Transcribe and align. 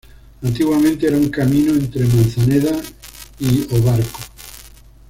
Antiguamente 0.41 1.05
era 1.05 1.15
un 1.17 1.29
camino 1.29 1.73
entre 1.73 2.05
Manzaneda 2.07 2.71
y 3.39 3.67
O 3.75 3.83
Barco. 3.83 4.19